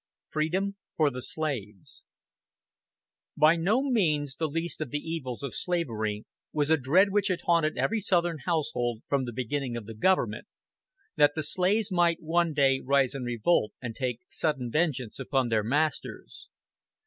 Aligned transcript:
FREEDOM 0.31 0.77
FOR 0.97 1.11
THE 1.11 1.21
SLAVES 1.21 2.05
By 3.37 3.55
no 3.55 3.83
means 3.83 4.35
the 4.35 4.47
least 4.47 4.81
of 4.81 4.89
the 4.89 4.97
evils 4.97 5.43
of 5.43 5.53
slavery 5.53 6.25
was 6.51 6.71
a 6.71 6.77
dread 6.77 7.11
which 7.11 7.27
had 7.27 7.41
haunted 7.41 7.77
every 7.77 7.99
southern 8.01 8.39
household 8.47 9.03
from 9.07 9.25
the 9.25 9.31
beginning 9.31 9.77
of 9.77 9.85
the 9.85 9.93
government 9.93 10.47
that 11.17 11.35
the 11.35 11.43
slaves 11.43 11.91
might 11.91 12.19
one 12.19 12.51
day 12.51 12.79
rise 12.79 13.13
in 13.13 13.21
revolt 13.25 13.73
and 13.79 13.93
take 13.95 14.21
sudden 14.27 14.71
vengeance 14.71 15.19
upon 15.19 15.49
their 15.49 15.63
masters. 15.63 16.47